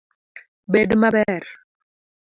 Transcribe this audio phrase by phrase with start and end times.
[0.71, 1.43] Bed maber.